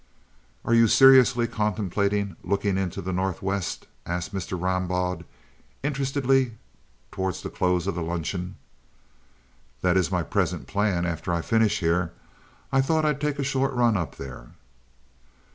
[0.65, 4.59] "Are you seriously contemplating looking into the Northwest?" asked Mr.
[4.59, 5.25] Rambaud,
[5.83, 6.53] interestedly,
[7.11, 8.55] toward the close of the luncheon.
[9.83, 12.13] "That is my present plan after I finish here.
[12.71, 14.47] I thought I'd take a short run up there."